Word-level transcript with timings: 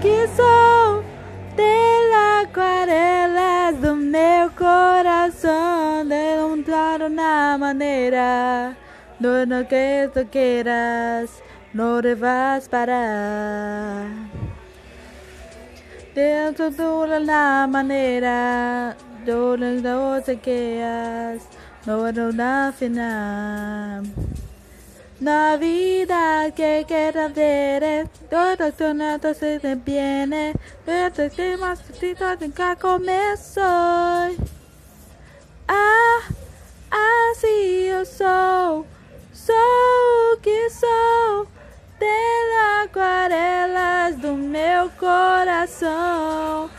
que 0.00 0.26
sou 0.28 1.04
Tela 1.56 2.42
aquarelas 2.42 3.76
do 3.80 3.94
meu 3.94 4.50
coração 4.50 6.06
Demonstrado 6.06 7.08
na 7.08 7.56
maneira 7.58 8.76
Do 9.18 9.46
no 9.46 9.64
que 9.64 10.08
tu 10.14 10.24
queiras 10.26 11.42
No 11.72 12.00
te 12.00 12.14
vas 12.14 12.68
parar 12.68 14.06
Dentro 16.14 16.70
de 16.70 17.20
la 17.20 17.66
manera 17.68 18.96
donde 19.28 19.82
no 19.82 20.22
te 20.22 20.38
quedas, 20.38 21.42
no 21.84 22.06
hay 22.06 22.18
una 22.18 22.72
final. 22.72 24.04
Navidad 25.20 26.52
que 26.54 26.84
quero 26.86 27.28
ver, 27.30 28.08
todo 28.30 28.70
tu 28.70 28.94
nato 28.94 29.34
se 29.34 29.58
deviene, 29.58 30.54
pero 30.86 31.28
te 31.28 31.56
más 31.56 31.82
nunca 32.40 32.76
comenzó. 32.76 33.60
Ah, 35.66 36.20
assim 37.32 37.88
eu 37.88 38.06
sou, 38.06 38.86
sou 39.32 40.34
o 40.34 40.36
que 40.40 40.70
sou, 40.70 41.48
tela 41.98 42.82
aquarelas 42.84 44.16
do 44.18 44.34
meu 44.34 44.88
coração. 44.90 46.70